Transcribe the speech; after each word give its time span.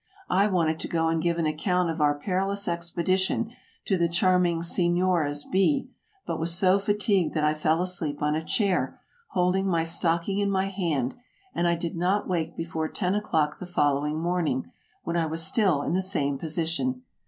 I 0.31 0.47
wanted 0.47 0.79
to 0.79 0.87
go 0.87 1.09
and 1.09 1.21
give 1.21 1.37
an 1.37 1.45
account 1.45 1.91
of 1.91 2.01
our 2.01 2.17
peril 2.17 2.49
ous 2.49 2.67
expedition 2.67 3.51
to 3.85 3.97
the 3.99 4.09
charming 4.09 4.61
Sefioras 4.61 5.43
B, 5.51 5.91
but 6.25 6.39
was 6.39 6.55
so 6.57 6.79
fatigued 6.79 7.35
that 7.35 7.43
I 7.43 7.53
fell 7.53 7.83
asleep 7.83 8.19
on 8.19 8.33
a 8.33 8.41
chair, 8.43 8.99
holding 9.33 9.67
my 9.67 9.83
stocking 9.83 10.39
in 10.39 10.49
my 10.49 10.69
hand, 10.69 11.13
and 11.53 11.67
I 11.67 11.75
did 11.75 11.95
not 11.95 12.27
wake 12.27 12.57
before 12.57 12.87
ten 12.87 13.13
o'clock 13.13 13.59
the 13.59 13.67
fol 13.67 13.93
lowing 13.99 14.19
morning, 14.19 14.71
when 15.03 15.17
I 15.17 15.27
was 15.27 15.43
still 15.45 15.83
in 15.83 15.93
the 15.93 16.01
same 16.01 16.39
position. 16.39 17.03